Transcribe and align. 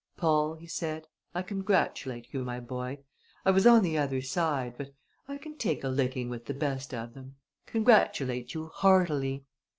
"Paul," 0.17 0.55
he 0.55 0.65
said, 0.65 1.05
"I 1.35 1.43
congratulate 1.43 2.33
you, 2.33 2.43
my 2.43 2.59
boy! 2.59 3.03
I 3.45 3.51
was 3.51 3.67
on 3.67 3.83
the 3.83 3.99
other 3.99 4.19
side; 4.19 4.73
but 4.75 4.95
I 5.27 5.37
can 5.37 5.55
take 5.57 5.83
a 5.83 5.89
licking 5.89 6.27
with 6.27 6.45
the 6.47 6.55
best 6.55 6.91
of 6.91 7.13
them. 7.13 7.35
Congratulate 7.67 8.55
you 8.55 8.65
heartily!" 8.73 9.45